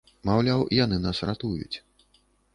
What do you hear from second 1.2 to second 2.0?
ратуюць.